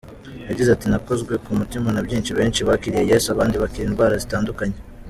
[0.49, 4.77] Yagize ati: "Nakozwe ku mutima na byinshi, benshi bakiriye Yesu abandi bakira indwara zitandukanye."